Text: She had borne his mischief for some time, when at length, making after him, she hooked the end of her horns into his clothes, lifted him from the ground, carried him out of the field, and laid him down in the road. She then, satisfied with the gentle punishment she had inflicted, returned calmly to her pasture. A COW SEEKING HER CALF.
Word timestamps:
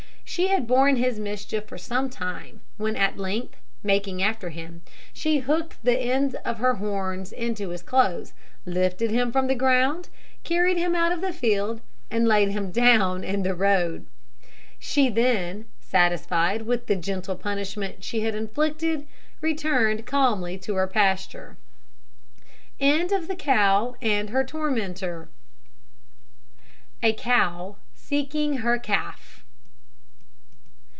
She 0.23 0.47
had 0.47 0.65
borne 0.65 0.95
his 0.95 1.19
mischief 1.19 1.65
for 1.65 1.77
some 1.77 2.09
time, 2.09 2.61
when 2.77 2.95
at 2.95 3.17
length, 3.17 3.57
making 3.83 4.23
after 4.23 4.47
him, 4.49 4.81
she 5.11 5.39
hooked 5.39 5.83
the 5.83 5.99
end 5.99 6.35
of 6.45 6.59
her 6.59 6.75
horns 6.75 7.33
into 7.33 7.67
his 7.67 7.83
clothes, 7.83 8.31
lifted 8.65 9.11
him 9.11 9.33
from 9.33 9.47
the 9.47 9.55
ground, 9.55 10.07
carried 10.45 10.77
him 10.77 10.95
out 10.95 11.11
of 11.11 11.19
the 11.19 11.33
field, 11.33 11.81
and 12.09 12.29
laid 12.29 12.47
him 12.47 12.71
down 12.71 13.25
in 13.25 13.43
the 13.43 13.53
road. 13.53 14.05
She 14.79 15.09
then, 15.09 15.65
satisfied 15.81 16.61
with 16.61 16.87
the 16.87 16.95
gentle 16.95 17.35
punishment 17.35 18.01
she 18.01 18.21
had 18.21 18.33
inflicted, 18.33 19.05
returned 19.41 20.05
calmly 20.05 20.57
to 20.59 20.75
her 20.75 20.87
pasture. 20.87 21.57
A 22.79 23.05
COW 27.17 27.75
SEEKING 27.93 28.57
HER 28.59 28.79
CALF. 28.79 29.27